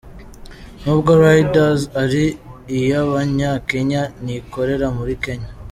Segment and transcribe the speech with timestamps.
[0.81, 2.23] Nubwo Riders ari
[2.75, 5.49] iy’Abanyakenya ntikorera muri Kenya.